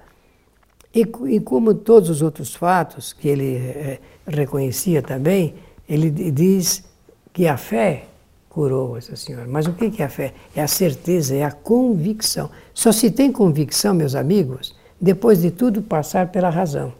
E, 0.92 1.00
e, 1.28 1.40
como 1.40 1.74
todos 1.74 2.10
os 2.10 2.22
outros 2.22 2.54
fatos 2.54 3.12
que 3.12 3.28
ele 3.28 3.56
é, 3.56 3.98
reconhecia 4.26 5.02
também, 5.02 5.54
ele 5.88 6.10
diz 6.10 6.84
que 7.32 7.46
a 7.46 7.56
fé 7.56 8.09
curou 8.50 8.98
essa 8.98 9.16
senhora. 9.16 9.46
Mas 9.48 9.66
o 9.66 9.72
que 9.72 10.02
é 10.02 10.04
a 10.04 10.08
fé? 10.08 10.34
É 10.54 10.60
a 10.60 10.66
certeza, 10.66 11.34
é 11.34 11.44
a 11.44 11.52
convicção. 11.52 12.50
Só 12.74 12.92
se 12.92 13.10
tem 13.10 13.32
convicção, 13.32 13.94
meus 13.94 14.14
amigos, 14.14 14.74
depois 15.00 15.40
de 15.40 15.50
tudo 15.52 15.80
passar 15.80 16.30
pela 16.30 16.50
razão. 16.50 16.92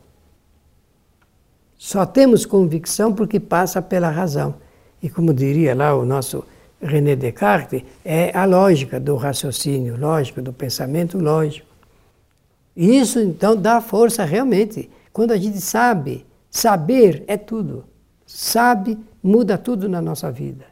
Só 1.76 2.06
temos 2.06 2.46
convicção 2.46 3.12
porque 3.12 3.40
passa 3.40 3.82
pela 3.82 4.08
razão. 4.08 4.54
E 5.02 5.10
como 5.10 5.34
diria 5.34 5.74
lá 5.74 5.94
o 5.94 6.04
nosso 6.04 6.44
René 6.80 7.16
Descartes, 7.16 7.82
é 8.04 8.30
a 8.36 8.44
lógica 8.44 9.00
do 9.00 9.16
raciocínio 9.16 9.98
lógico, 9.98 10.40
do 10.40 10.52
pensamento 10.52 11.18
lógico. 11.18 11.66
E 12.76 12.98
isso 12.98 13.18
então 13.18 13.56
dá 13.56 13.80
força 13.80 14.24
realmente. 14.24 14.88
Quando 15.12 15.32
a 15.32 15.36
gente 15.36 15.60
sabe, 15.60 16.24
saber 16.48 17.24
é 17.26 17.36
tudo. 17.36 17.84
Sabe, 18.24 18.96
muda 19.20 19.58
tudo 19.58 19.88
na 19.88 20.00
nossa 20.00 20.30
vida. 20.30 20.70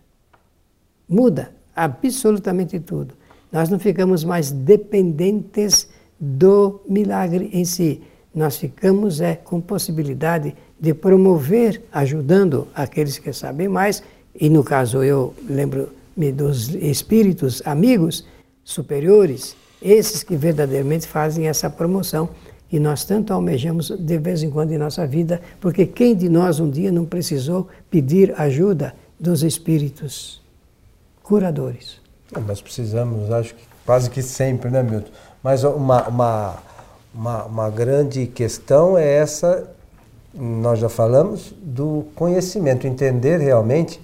Muda 1.08 1.50
absolutamente 1.74 2.78
tudo. 2.80 3.14
Nós 3.50 3.68
não 3.68 3.78
ficamos 3.78 4.24
mais 4.24 4.50
dependentes 4.50 5.88
do 6.18 6.80
milagre 6.88 7.48
em 7.52 7.64
si. 7.64 8.02
Nós 8.34 8.56
ficamos 8.56 9.20
é, 9.20 9.36
com 9.36 9.60
possibilidade 9.60 10.54
de 10.78 10.92
promover, 10.92 11.82
ajudando 11.92 12.68
aqueles 12.74 13.18
que 13.18 13.32
sabem 13.32 13.68
mais, 13.68 14.02
e 14.38 14.50
no 14.50 14.62
caso 14.62 15.02
eu 15.02 15.34
lembro 15.48 15.88
dos 16.34 16.74
espíritos 16.74 17.62
amigos 17.64 18.26
superiores, 18.64 19.56
esses 19.80 20.22
que 20.22 20.36
verdadeiramente 20.36 21.06
fazem 21.06 21.46
essa 21.46 21.70
promoção 21.70 22.28
e 22.70 22.78
nós 22.78 23.04
tanto 23.04 23.32
almejamos 23.32 23.90
de 23.90 24.18
vez 24.18 24.42
em 24.42 24.50
quando 24.50 24.72
em 24.72 24.78
nossa 24.78 25.06
vida, 25.06 25.40
porque 25.60 25.86
quem 25.86 26.14
de 26.14 26.28
nós 26.28 26.60
um 26.60 26.68
dia 26.68 26.92
não 26.92 27.04
precisou 27.04 27.68
pedir 27.88 28.34
ajuda 28.38 28.94
dos 29.18 29.42
espíritos 29.42 30.42
curadores? 31.28 32.00
Nós 32.46 32.62
precisamos, 32.62 33.30
acho 33.30 33.54
que 33.54 33.62
quase 33.84 34.08
que 34.08 34.22
sempre, 34.22 34.70
né, 34.70 34.82
Milton? 34.82 35.10
Mas 35.42 35.62
uma, 35.62 36.08
uma, 36.08 36.56
uma, 37.14 37.44
uma 37.44 37.70
grande 37.70 38.26
questão 38.26 38.96
é 38.96 39.06
essa, 39.06 39.70
nós 40.34 40.78
já 40.78 40.88
falamos, 40.88 41.54
do 41.60 42.06
conhecimento, 42.14 42.86
entender 42.86 43.38
realmente 43.38 44.00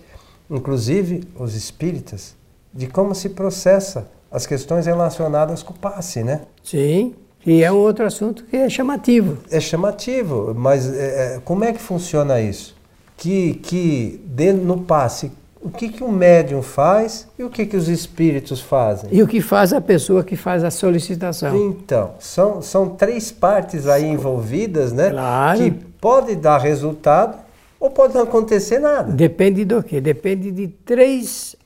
inclusive 0.50 1.25
os 1.38 1.54
espíritas, 1.54 2.35
de 2.73 2.87
como 2.87 3.14
se 3.14 3.31
processa 3.31 4.09
as 4.31 4.47
questões 4.47 4.85
relacionadas 4.85 5.62
com 5.62 5.73
o 5.73 5.78
passe, 5.78 6.23
né? 6.23 6.43
Sim, 6.62 7.14
e 7.47 7.62
é 7.62 7.73
um 7.73 7.76
outro 7.76 8.04
assunto 8.04 8.45
que 8.45 8.57
é 8.57 8.69
chamativo. 8.69 9.38
É 9.50 9.61
chamativo, 9.61 10.54
mas 10.54 10.93
é, 10.93 11.37
é 11.37 11.40
como 11.45 11.64
é 11.64 11.73
que 11.73 11.81
funciona 11.81 12.40
isso? 12.40 12.76
Que, 13.16 13.54
que 13.54 14.21
dentro, 14.26 14.64
no 14.64 14.83
passe, 14.83 15.31
o 15.64 15.71
que, 15.71 15.88
que 15.88 16.04
o 16.04 16.12
médium 16.12 16.61
faz 16.61 17.26
e 17.38 17.42
o 17.42 17.49
que, 17.49 17.64
que 17.64 17.75
os 17.75 17.88
espíritos 17.88 18.61
fazem. 18.61 19.09
E 19.11 19.23
o 19.23 19.26
que 19.26 19.40
faz 19.40 19.73
a 19.73 19.80
pessoa 19.80 20.23
que 20.23 20.37
faz 20.37 20.62
a 20.62 20.71
solicitação. 20.71 21.56
Então, 21.56 22.11
são, 22.18 22.61
são 22.61 22.90
três 22.90 23.33
partes 23.33 23.87
aí 23.87 24.04
envolvidas, 24.04 24.92
né? 24.92 25.09
Claro. 25.09 25.59
Que 25.59 25.71
pode 25.71 26.37
dar 26.37 26.59
resultado 26.59 27.38
ou 27.80 27.90
pode 27.90 28.14
não 28.14 28.25
acontecer 28.25 28.78
nada. 28.78 29.11
Depende 29.11 29.64
do 29.64 29.83
quê? 29.83 30.02
Depende 30.02 30.50
de 30.52 30.68
três, 30.68 31.56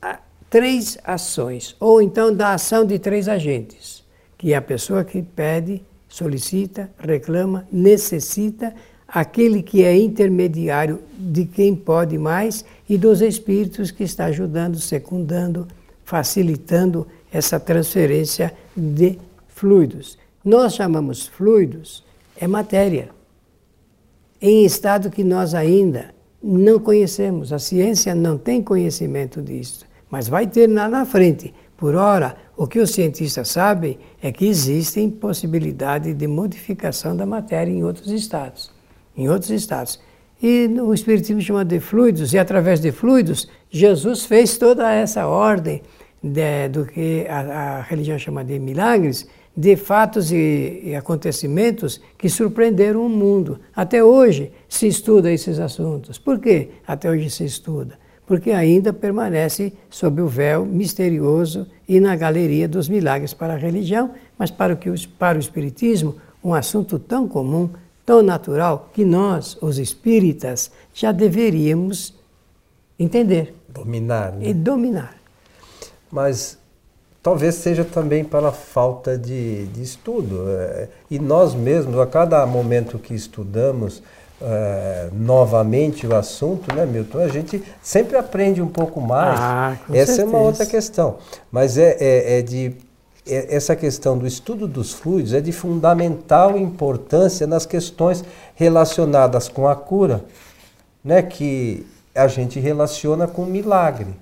três 0.49 0.97
ações. 1.03 1.75
Ou 1.77 2.01
então 2.01 2.33
da 2.33 2.53
ação 2.53 2.85
de 2.85 2.97
três 2.97 3.27
agentes. 3.27 4.01
Que 4.37 4.53
é 4.53 4.55
a 4.55 4.61
pessoa 4.61 5.03
que 5.03 5.21
pede, 5.21 5.83
solicita, 6.07 6.89
reclama, 6.97 7.67
necessita 7.69 8.73
aquele 9.11 9.63
que 9.63 9.83
é 9.83 9.97
intermediário 9.97 10.99
de 11.17 11.45
quem 11.45 11.75
pode 11.75 12.17
mais 12.17 12.63
e 12.87 12.97
dos 12.97 13.21
espíritos 13.21 13.91
que 13.91 14.03
está 14.03 14.25
ajudando, 14.25 14.79
secundando, 14.79 15.67
facilitando 16.05 17.07
essa 17.31 17.59
transferência 17.59 18.53
de 18.75 19.17
fluidos. 19.47 20.17
Nós 20.45 20.75
chamamos 20.75 21.27
fluidos 21.27 22.03
é 22.37 22.47
matéria 22.47 23.09
em 24.41 24.63
estado 24.63 25.09
que 25.09 25.23
nós 25.23 25.53
ainda 25.53 26.13
não 26.41 26.79
conhecemos. 26.79 27.51
A 27.51 27.59
ciência 27.59 28.15
não 28.15 28.37
tem 28.37 28.63
conhecimento 28.63 29.41
disso, 29.41 29.85
mas 30.09 30.29
vai 30.29 30.47
ter 30.47 30.67
lá 30.67 30.87
na 30.87 31.05
frente. 31.05 31.53
Por 31.75 31.95
ora, 31.95 32.37
o 32.55 32.67
que 32.67 32.79
os 32.79 32.91
cientistas 32.91 33.49
sabem 33.49 33.97
é 34.21 34.31
que 34.31 34.45
existem 34.45 35.09
possibilidades 35.09 36.15
de 36.15 36.27
modificação 36.27 37.15
da 37.15 37.25
matéria 37.25 37.71
em 37.71 37.83
outros 37.83 38.11
estados 38.11 38.78
em 39.19 39.29
outros 39.29 39.51
estados. 39.51 39.99
E 40.41 40.67
o 40.81 40.93
Espiritismo 40.93 41.41
chama 41.41 41.65
de 41.65 41.79
fluidos, 41.79 42.33
e 42.33 42.37
através 42.37 42.79
de 42.79 42.91
fluidos, 42.91 43.49
Jesus 43.69 44.25
fez 44.25 44.57
toda 44.57 44.91
essa 44.91 45.27
ordem 45.27 45.81
de, 46.23 46.69
do 46.69 46.85
que 46.85 47.25
a, 47.29 47.39
a, 47.39 47.81
religião 47.81 48.17
chama 48.17 48.43
de 48.43 48.57
milagres, 48.57 49.27
de 49.55 49.75
fatos 49.75 50.31
e, 50.31 50.81
e 50.85 50.95
acontecimentos 50.95 52.01
que 52.17 52.29
surpreenderam 52.29 53.05
o 53.05 53.09
mundo. 53.09 53.59
Até 53.75 54.01
hoje 54.01 54.51
se 54.69 54.87
estuda 54.87 55.29
esses 55.29 55.59
assuntos. 55.59 56.17
Por 56.17 56.39
que 56.39 56.69
até 56.87 57.09
hoje 57.09 57.29
se 57.29 57.43
estuda? 57.43 57.99
Porque 58.25 58.51
ainda 58.51 58.93
permanece 58.93 59.73
sob 59.89 60.21
o 60.21 60.27
véu 60.27 60.65
misterioso 60.65 61.67
e 61.87 61.99
na 61.99 62.15
galeria 62.15 62.67
dos 62.67 62.87
milagres 62.87 63.33
para 63.33 63.53
a 63.55 63.57
religião, 63.57 64.11
mas 64.37 64.51
para 64.51 64.73
o, 64.73 64.77
que, 64.77 64.89
para 65.07 65.37
o 65.37 65.41
Espiritismo, 65.41 66.15
um 66.41 66.53
assunto 66.53 66.97
tão 66.97 67.27
comum 67.27 67.69
tão 68.09 68.23
natural 68.23 68.89
que 68.91 69.05
nós, 69.05 69.55
os 69.61 69.77
espíritas, 69.77 70.71
já 70.91 71.11
deveríamos 71.11 72.11
entender. 72.97 73.55
Dominar. 73.67 74.31
Né? 74.31 74.47
E 74.47 74.53
dominar. 74.55 75.15
Mas 76.11 76.57
talvez 77.21 77.53
seja 77.53 77.85
também 77.85 78.23
pela 78.23 78.51
falta 78.51 79.15
de, 79.15 79.67
de 79.67 79.83
estudo. 79.83 80.45
É, 80.49 80.87
e 81.11 81.19
nós 81.19 81.53
mesmos, 81.53 81.99
a 81.99 82.07
cada 82.07 82.43
momento 82.47 82.97
que 82.97 83.13
estudamos 83.13 84.01
é, 84.41 85.09
novamente 85.13 86.07
o 86.07 86.15
assunto, 86.15 86.73
né, 86.73 86.87
Milton, 86.87 87.19
a 87.19 87.27
gente 87.27 87.63
sempre 87.79 88.17
aprende 88.17 88.59
um 88.59 88.69
pouco 88.69 88.99
mais. 88.99 89.39
Ah, 89.39 89.77
Essa 89.93 90.13
certeza. 90.13 90.21
é 90.23 90.25
uma 90.25 90.39
outra 90.39 90.65
questão. 90.65 91.17
Mas 91.51 91.77
é, 91.77 91.95
é, 91.99 92.39
é 92.39 92.41
de 92.41 92.75
essa 93.29 93.75
questão 93.75 94.17
do 94.17 94.25
estudo 94.25 94.67
dos 94.67 94.91
fluidos 94.91 95.33
é 95.33 95.41
de 95.41 95.51
fundamental 95.51 96.57
importância 96.57 97.45
nas 97.45 97.65
questões 97.65 98.23
relacionadas 98.55 99.47
com 99.47 99.67
a 99.67 99.75
cura, 99.75 100.25
né, 101.03 101.21
que 101.21 101.85
a 102.15 102.27
gente 102.27 102.59
relaciona 102.59 103.27
com 103.27 103.45
milagre. 103.45 104.15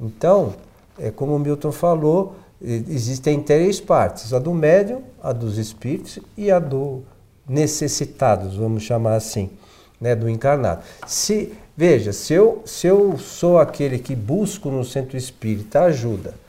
Então, 0.00 0.54
é 0.98 1.10
como 1.10 1.36
o 1.36 1.38
Milton 1.38 1.70
falou, 1.70 2.36
existem 2.60 3.40
três 3.40 3.80
partes: 3.80 4.32
a 4.32 4.38
do 4.38 4.54
médium, 4.54 5.02
a 5.22 5.32
dos 5.32 5.58
espíritos 5.58 6.18
e 6.36 6.50
a 6.50 6.58
do 6.58 7.02
necessitados, 7.48 8.56
vamos 8.56 8.82
chamar 8.82 9.14
assim, 9.14 9.50
né, 10.00 10.16
do 10.16 10.28
encarnado. 10.28 10.82
Se 11.06 11.52
veja, 11.76 12.12
se 12.12 12.32
eu, 12.32 12.62
se 12.64 12.86
eu 12.86 13.18
sou 13.18 13.58
aquele 13.58 13.98
que 13.98 14.16
busco 14.16 14.70
no 14.70 14.84
centro 14.84 15.16
espírita 15.16 15.82
ajuda 15.82 16.45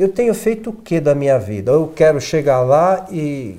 eu 0.00 0.08
tenho 0.08 0.34
feito 0.34 0.70
o 0.70 0.72
que 0.72 1.00
da 1.00 1.14
minha 1.14 1.38
vida? 1.38 1.72
Eu 1.72 1.92
quero 1.94 2.20
chegar 2.20 2.62
lá 2.62 3.06
e 3.10 3.58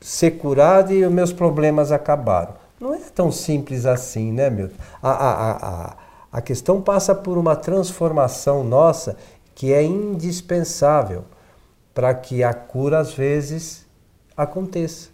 ser 0.00 0.32
curado 0.32 0.92
e 0.92 1.04
os 1.04 1.12
meus 1.12 1.32
problemas 1.32 1.92
acabaram. 1.92 2.54
Não 2.80 2.94
é 2.94 2.98
tão 3.14 3.30
simples 3.30 3.86
assim, 3.86 4.32
né, 4.32 4.48
Milton? 4.48 4.74
A, 5.02 5.10
a, 5.10 5.50
a, 5.50 5.96
a 6.32 6.40
questão 6.40 6.80
passa 6.80 7.14
por 7.14 7.36
uma 7.38 7.54
transformação 7.54 8.64
nossa 8.64 9.16
que 9.54 9.72
é 9.72 9.82
indispensável 9.82 11.24
para 11.94 12.14
que 12.14 12.42
a 12.42 12.54
cura, 12.54 12.98
às 12.98 13.12
vezes, 13.12 13.86
aconteça. 14.36 15.10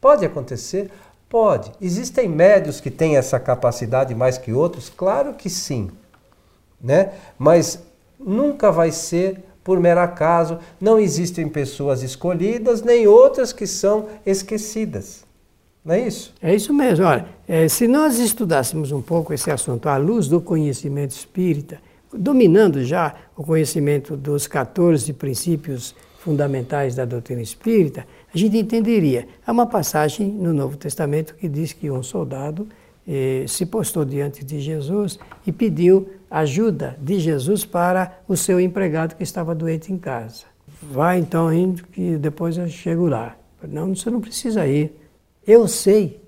Pode 0.00 0.24
acontecer? 0.24 0.90
Pode. 1.28 1.72
Existem 1.80 2.28
médios 2.28 2.80
que 2.80 2.90
têm 2.90 3.16
essa 3.16 3.40
capacidade 3.40 4.14
mais 4.14 4.36
que 4.36 4.52
outros? 4.52 4.90
Claro 4.90 5.34
que 5.34 5.48
sim. 5.48 5.90
Né? 6.80 7.12
Mas 7.38 7.78
nunca 8.24 8.70
vai 8.70 8.92
ser 8.92 9.42
por 9.62 9.78
mero 9.78 10.00
acaso, 10.00 10.58
não 10.80 10.98
existem 10.98 11.48
pessoas 11.48 12.02
escolhidas, 12.02 12.82
nem 12.82 13.06
outras 13.06 13.52
que 13.52 13.66
são 13.66 14.08
esquecidas. 14.24 15.24
Não 15.84 15.94
é 15.94 16.06
isso? 16.06 16.34
É 16.42 16.54
isso 16.54 16.74
mesmo. 16.74 17.04
Olha, 17.06 17.26
é, 17.48 17.68
se 17.68 17.86
nós 17.86 18.18
estudássemos 18.18 18.92
um 18.92 19.00
pouco 19.00 19.32
esse 19.32 19.50
assunto 19.50 19.88
à 19.88 19.96
luz 19.96 20.28
do 20.28 20.40
conhecimento 20.40 21.12
espírita, 21.12 21.78
dominando 22.12 22.84
já 22.84 23.14
o 23.36 23.44
conhecimento 23.44 24.16
dos 24.16 24.46
14 24.46 25.12
princípios 25.12 25.94
fundamentais 26.18 26.94
da 26.94 27.04
doutrina 27.04 27.40
espírita, 27.40 28.06
a 28.32 28.36
gente 28.36 28.58
entenderia. 28.58 29.26
Há 29.46 29.52
uma 29.52 29.66
passagem 29.66 30.28
no 30.28 30.52
Novo 30.52 30.76
Testamento 30.76 31.34
que 31.34 31.48
diz 31.48 31.72
que 31.72 31.90
um 31.90 32.02
soldado 32.02 32.68
eh, 33.12 33.44
se 33.48 33.66
postou 33.66 34.04
diante 34.04 34.44
de 34.44 34.60
Jesus 34.60 35.18
e 35.44 35.50
pediu 35.50 36.08
ajuda 36.30 36.96
de 37.00 37.18
Jesus 37.18 37.64
para 37.64 38.20
o 38.28 38.36
seu 38.36 38.60
empregado 38.60 39.16
que 39.16 39.24
estava 39.24 39.52
doente 39.52 39.92
em 39.92 39.98
casa. 39.98 40.44
Vai 40.80 41.18
então 41.18 41.52
indo 41.52 41.82
que 41.88 42.16
depois 42.16 42.56
eu 42.56 42.68
chego 42.68 43.08
lá. 43.08 43.36
Não, 43.68 43.96
você 43.96 44.08
não 44.10 44.20
precisa 44.20 44.64
ir. 44.64 44.96
Eu 45.44 45.66
sei 45.66 46.22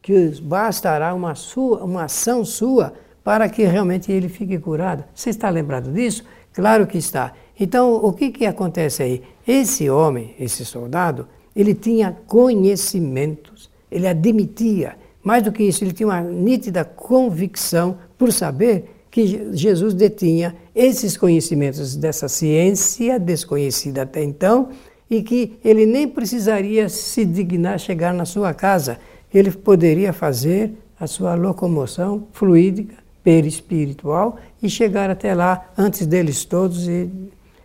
que 0.00 0.40
bastará 0.40 1.12
uma, 1.12 1.34
sua, 1.34 1.82
uma 1.82 2.04
ação 2.04 2.44
sua 2.44 2.94
para 3.24 3.48
que 3.48 3.64
realmente 3.64 4.12
ele 4.12 4.28
fique 4.28 4.56
curado. 4.60 5.02
Você 5.12 5.30
está 5.30 5.50
lembrado 5.50 5.92
disso? 5.92 6.24
Claro 6.52 6.86
que 6.86 6.98
está. 6.98 7.32
Então, 7.58 7.96
o 7.96 8.12
que, 8.12 8.30
que 8.30 8.46
acontece 8.46 9.02
aí? 9.02 9.22
Esse 9.46 9.90
homem, 9.90 10.36
esse 10.38 10.64
soldado, 10.64 11.26
ele 11.54 11.74
tinha 11.74 12.16
conhecimentos, 12.28 13.68
ele 13.90 14.06
admitia. 14.06 14.96
Mais 15.22 15.42
do 15.42 15.52
que 15.52 15.62
isso, 15.62 15.84
ele 15.84 15.92
tinha 15.92 16.08
uma 16.08 16.20
nítida 16.20 16.84
convicção 16.84 17.98
por 18.18 18.32
saber 18.32 18.90
que 19.10 19.50
Jesus 19.52 19.92
detinha 19.94 20.56
esses 20.74 21.16
conhecimentos 21.16 21.94
dessa 21.94 22.28
ciência 22.28 23.20
desconhecida 23.20 24.02
até 24.02 24.24
então 24.24 24.70
e 25.08 25.22
que 25.22 25.58
ele 25.62 25.84
nem 25.84 26.08
precisaria 26.08 26.88
se 26.88 27.24
dignar 27.24 27.78
chegar 27.78 28.14
na 28.14 28.24
sua 28.24 28.54
casa. 28.54 28.98
Ele 29.32 29.50
poderia 29.50 30.12
fazer 30.12 30.72
a 30.98 31.06
sua 31.06 31.34
locomoção 31.34 32.26
fluídica, 32.32 32.94
perispiritual 33.22 34.38
e 34.62 34.70
chegar 34.70 35.10
até 35.10 35.34
lá 35.34 35.70
antes 35.76 36.06
deles 36.06 36.44
todos. 36.44 36.88
E, 36.88 37.10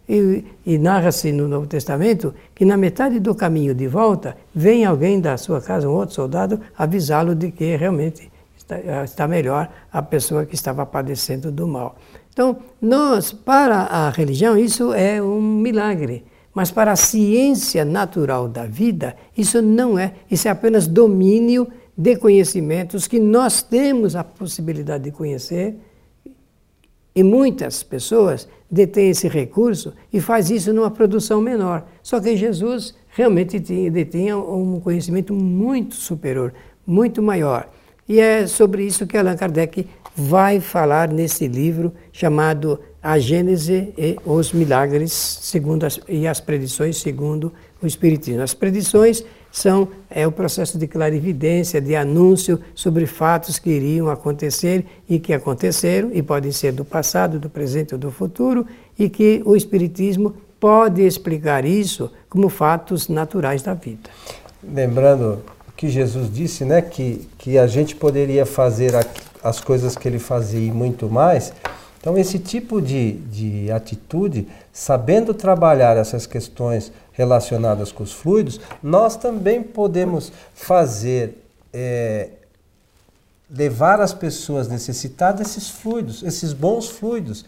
e, 0.07 0.45
e 0.65 0.77
narra-se 0.77 1.31
no 1.31 1.47
Novo 1.47 1.67
Testamento 1.67 2.33
que 2.55 2.63
na 2.63 2.77
metade 2.77 3.19
do 3.19 3.35
caminho 3.35 3.75
de 3.75 3.87
volta 3.87 4.37
vem 4.53 4.85
alguém 4.85 5.19
da 5.19 5.37
sua 5.37 5.61
casa, 5.61 5.89
um 5.89 5.93
outro 5.93 6.15
soldado, 6.15 6.59
avisá-lo 6.77 7.35
de 7.35 7.51
que 7.51 7.75
realmente 7.75 8.31
está 9.03 9.27
melhor 9.27 9.69
a 9.91 10.01
pessoa 10.01 10.45
que 10.45 10.55
estava 10.55 10.85
padecendo 10.85 11.51
do 11.51 11.67
mal. 11.67 11.95
Então, 12.31 12.57
nós, 12.81 13.31
para 13.31 13.77
a 13.83 14.09
religião, 14.09 14.57
isso 14.57 14.93
é 14.93 15.21
um 15.21 15.41
milagre. 15.41 16.23
Mas 16.53 16.71
para 16.71 16.91
a 16.91 16.95
ciência 16.95 17.85
natural 17.85 18.47
da 18.47 18.65
vida, 18.65 19.15
isso 19.37 19.61
não 19.61 19.97
é. 19.97 20.13
Isso 20.29 20.47
é 20.47 20.51
apenas 20.51 20.87
domínio 20.87 21.67
de 21.97 22.15
conhecimentos 22.15 23.07
que 23.07 23.19
nós 23.19 23.61
temos 23.61 24.15
a 24.15 24.23
possibilidade 24.23 25.05
de 25.05 25.11
conhecer. 25.11 25.75
E 27.17 27.23
muitas 27.23 27.81
pessoas 27.81 28.47
detêm 28.69 29.09
esse 29.09 29.27
recurso 29.27 29.91
e 30.13 30.21
faz 30.21 30.51
isso 30.51 30.71
numa 30.71 30.91
produção 30.91 31.41
menor. 31.41 31.83
Só 32.03 32.19
que 32.19 32.37
Jesus 32.37 32.93
realmente 33.09 33.59
tinha, 33.59 33.89
detinha 33.89 34.37
um 34.37 34.79
conhecimento 34.79 35.33
muito 35.33 35.95
superior, 35.95 36.53
muito 36.85 37.19
maior. 37.19 37.67
E 38.07 38.19
é 38.19 38.45
sobre 38.45 38.85
isso 38.85 39.07
que 39.07 39.17
Allan 39.17 39.35
Kardec 39.35 39.87
vai 40.15 40.59
falar 40.59 41.11
nesse 41.11 41.47
livro 41.47 41.91
chamado 42.11 42.79
A 43.01 43.17
Gênese 43.17 43.91
e 43.97 44.15
os 44.23 44.53
Milagres 44.53 45.11
segundo 45.11 45.85
as, 45.87 45.99
e 46.07 46.27
as 46.27 46.39
Predições 46.39 46.97
segundo 46.97 47.51
o 47.81 47.87
Espiritismo. 47.87 48.43
As 48.43 48.53
predições 48.53 49.23
são 49.51 49.87
é 50.09 50.25
o 50.27 50.31
processo 50.31 50.77
de 50.77 50.87
clarividência, 50.87 51.81
de 51.81 51.95
anúncio 51.95 52.59
sobre 52.75 53.05
fatos 53.05 53.59
que 53.59 53.69
iriam 53.69 54.09
acontecer 54.09 54.85
e 55.09 55.19
que 55.19 55.33
aconteceram 55.33 56.09
e 56.13 56.21
podem 56.21 56.51
ser 56.51 56.71
do 56.71 56.85
passado, 56.85 57.39
do 57.39 57.49
presente 57.49 57.93
ou 57.93 57.99
do 57.99 58.11
futuro 58.11 58.65
e 58.97 59.09
que 59.09 59.41
o 59.45 59.55
espiritismo 59.55 60.35
pode 60.59 61.01
explicar 61.01 61.65
isso 61.65 62.11
como 62.29 62.49
fatos 62.49 63.07
naturais 63.07 63.61
da 63.61 63.73
vida. 63.73 64.09
Lembrando 64.63 65.43
que 65.75 65.87
Jesus 65.87 66.33
disse, 66.33 66.65
né, 66.65 66.81
que, 66.81 67.27
que 67.37 67.57
a 67.57 67.67
gente 67.67 67.95
poderia 67.95 68.45
fazer 68.45 68.93
as 69.43 69.59
coisas 69.59 69.95
que 69.95 70.07
ele 70.07 70.19
fazia 70.19 70.67
e 70.67 70.71
muito 70.71 71.07
mais. 71.07 71.53
Então, 71.99 72.17
esse 72.17 72.39
tipo 72.39 72.81
de, 72.81 73.13
de 73.13 73.71
atitude, 73.71 74.47
sabendo 74.71 75.33
trabalhar 75.33 75.97
essas 75.97 76.25
questões 76.25 76.91
relacionadas 77.11 77.91
com 77.91 78.03
os 78.03 78.13
fluidos, 78.13 78.61
nós 78.81 79.15
também 79.15 79.63
podemos 79.63 80.31
fazer, 80.53 81.43
é, 81.73 82.29
levar 83.49 83.99
as 83.99 84.13
pessoas 84.13 84.67
necessitadas 84.67 85.49
esses 85.49 85.69
fluidos, 85.69 86.21
esses 86.23 86.53
bons 86.53 86.89
fluidos. 86.89 87.43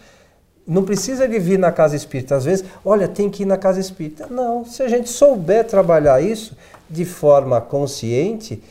Não 0.65 0.83
precisa 0.83 1.27
de 1.27 1.39
vir 1.39 1.57
na 1.57 1.71
casa 1.71 1.95
espírita. 1.95 2.35
Às 2.35 2.45
vezes, 2.45 2.65
olha, 2.83 3.07
tem 3.07 3.29
que 3.29 3.43
ir 3.43 3.45
na 3.45 3.57
casa 3.57 3.79
espírita. 3.79 4.27
Não, 4.27 4.65
se 4.65 4.81
a 4.81 4.87
gente 4.87 5.09
souber 5.09 5.65
trabalhar 5.65 6.21
isso 6.21 6.57
de 6.89 7.05
forma 7.05 7.61
consciente, 7.61 8.61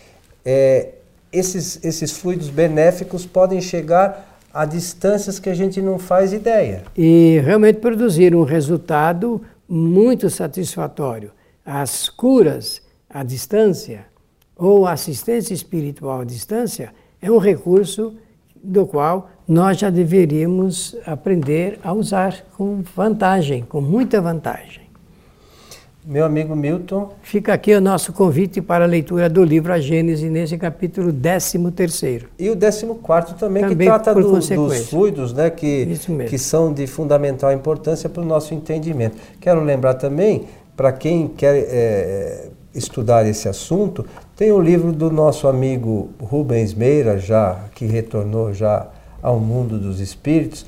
é, 0.44 0.90
esses, 1.32 1.82
esses 1.84 2.12
fluidos 2.12 2.48
benéficos 2.48 3.24
podem 3.24 3.60
chegar 3.60 4.37
a 4.52 4.64
distâncias 4.64 5.38
que 5.38 5.50
a 5.50 5.54
gente 5.54 5.80
não 5.80 5.98
faz 5.98 6.32
ideia. 6.32 6.84
E 6.96 7.40
realmente 7.44 7.80
produzir 7.80 8.34
um 8.34 8.44
resultado 8.44 9.42
muito 9.68 10.30
satisfatório. 10.30 11.30
As 11.64 12.08
curas 12.08 12.80
à 13.08 13.22
distância 13.22 14.06
ou 14.56 14.86
assistência 14.86 15.54
espiritual 15.54 16.22
à 16.22 16.24
distância 16.24 16.92
é 17.20 17.30
um 17.30 17.38
recurso 17.38 18.14
do 18.62 18.86
qual 18.86 19.30
nós 19.46 19.78
já 19.78 19.90
deveríamos 19.90 20.96
aprender 21.06 21.78
a 21.82 21.92
usar 21.92 22.44
com 22.56 22.82
vantagem, 22.94 23.62
com 23.62 23.80
muita 23.80 24.20
vantagem. 24.20 24.87
Meu 26.10 26.24
amigo 26.24 26.56
Milton. 26.56 27.10
Fica 27.20 27.52
aqui 27.52 27.74
o 27.74 27.82
nosso 27.82 28.14
convite 28.14 28.62
para 28.62 28.84
a 28.84 28.88
leitura 28.88 29.28
do 29.28 29.44
livro 29.44 29.70
A 29.70 29.78
Gênese, 29.78 30.30
nesse 30.30 30.56
capítulo 30.56 31.12
13. 31.12 31.58
E 32.38 32.48
o 32.48 32.56
14 32.56 33.34
também, 33.34 33.62
também, 33.62 33.76
que 33.76 33.84
trata 33.84 34.14
do, 34.14 34.32
dos 34.32 34.88
fluidos, 34.88 35.34
né, 35.34 35.50
que, 35.50 35.86
que 36.30 36.38
são 36.38 36.72
de 36.72 36.86
fundamental 36.86 37.52
importância 37.52 38.08
para 38.08 38.22
o 38.22 38.24
nosso 38.24 38.54
entendimento. 38.54 39.18
Quero 39.38 39.62
lembrar 39.62 39.94
também, 39.94 40.46
para 40.74 40.92
quem 40.92 41.28
quer 41.28 41.54
é, 41.54 42.48
estudar 42.74 43.26
esse 43.26 43.46
assunto, 43.46 44.06
tem 44.34 44.50
o 44.50 44.58
livro 44.58 44.92
do 44.92 45.10
nosso 45.10 45.46
amigo 45.46 46.08
Rubens 46.18 46.72
Meira, 46.72 47.18
já, 47.18 47.66
que 47.74 47.84
retornou 47.84 48.54
já 48.54 48.86
ao 49.20 49.38
mundo 49.38 49.78
dos 49.78 50.00
espíritos, 50.00 50.64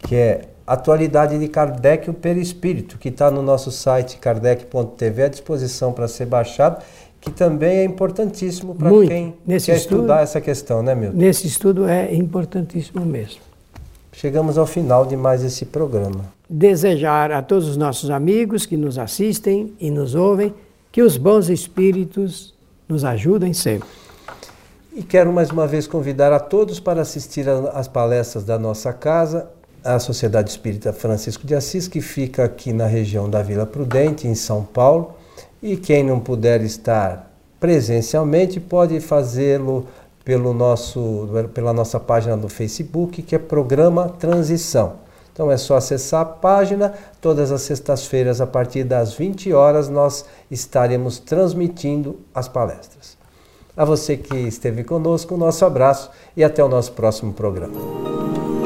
que 0.00 0.16
é 0.16 0.40
Atualidade 0.66 1.38
de 1.38 1.48
Kardec, 1.48 2.08
o 2.08 2.14
Perispírito, 2.14 2.98
que 2.98 3.08
está 3.08 3.30
no 3.30 3.42
nosso 3.42 3.70
site 3.70 4.18
kardec.tv 4.18 5.22
à 5.22 5.28
disposição 5.28 5.92
para 5.92 6.06
ser 6.06 6.26
baixado, 6.26 6.82
que 7.20 7.30
também 7.30 7.78
é 7.78 7.84
importantíssimo 7.84 8.74
para 8.74 8.90
quem 9.06 9.34
nesse 9.46 9.66
quer 9.66 9.76
estudo, 9.76 9.96
estudar 9.96 10.22
essa 10.22 10.40
questão, 10.40 10.82
né, 10.82 10.94
Milton? 10.94 11.16
Nesse 11.16 11.46
estudo 11.46 11.88
é 11.88 12.14
importantíssimo 12.14 13.04
mesmo. 13.04 13.40
Chegamos 14.12 14.58
ao 14.58 14.66
final 14.66 15.06
de 15.06 15.16
mais 15.16 15.42
esse 15.42 15.64
programa. 15.64 16.24
Desejar 16.48 17.32
a 17.32 17.40
todos 17.40 17.68
os 17.68 17.76
nossos 17.76 18.10
amigos 18.10 18.66
que 18.66 18.76
nos 18.76 18.98
assistem 18.98 19.72
e 19.80 19.90
nos 19.90 20.14
ouvem 20.14 20.54
que 20.90 21.00
os 21.00 21.16
bons 21.16 21.48
espíritos 21.48 22.54
nos 22.88 23.04
ajudem 23.04 23.54
sempre. 23.54 23.88
E 24.94 25.02
quero 25.02 25.32
mais 25.32 25.50
uma 25.50 25.66
vez 25.66 25.86
convidar 25.86 26.32
a 26.32 26.38
todos 26.38 26.78
para 26.78 27.00
assistir 27.00 27.48
às 27.48 27.88
palestras 27.88 28.44
da 28.44 28.58
nossa 28.58 28.92
casa, 28.92 29.48
a 29.84 29.98
Sociedade 29.98 30.50
Espírita 30.50 30.92
Francisco 30.92 31.46
de 31.46 31.54
Assis, 31.54 31.88
que 31.88 32.00
fica 32.00 32.44
aqui 32.44 32.72
na 32.72 32.86
região 32.86 33.28
da 33.28 33.42
Vila 33.42 33.66
Prudente, 33.66 34.26
em 34.26 34.34
São 34.34 34.62
Paulo. 34.62 35.14
E 35.62 35.76
quem 35.76 36.02
não 36.02 36.20
puder 36.20 36.62
estar 36.62 37.30
presencialmente 37.58 38.58
pode 38.58 38.98
fazê-lo 39.00 39.86
pelo 40.24 40.52
nosso, 40.52 41.28
pela 41.54 41.72
nossa 41.72 41.98
página 41.98 42.36
do 42.36 42.48
Facebook, 42.48 43.22
que 43.22 43.34
é 43.34 43.38
Programa 43.38 44.08
Transição. 44.08 44.94
Então 45.32 45.50
é 45.50 45.56
só 45.56 45.76
acessar 45.76 46.20
a 46.20 46.26
página. 46.26 46.92
Todas 47.20 47.50
as 47.50 47.62
sextas-feiras, 47.62 48.40
a 48.40 48.46
partir 48.46 48.84
das 48.84 49.14
20 49.14 49.52
horas, 49.52 49.88
nós 49.88 50.24
estaremos 50.50 51.18
transmitindo 51.18 52.20
as 52.34 52.48
palestras. 52.48 53.16
A 53.76 53.84
você 53.84 54.16
que 54.16 54.36
esteve 54.36 54.84
conosco, 54.84 55.34
um 55.34 55.38
nosso 55.38 55.64
abraço 55.64 56.10
e 56.36 56.44
até 56.44 56.62
o 56.62 56.68
nosso 56.68 56.92
próximo 56.92 57.32
programa. 57.32 58.61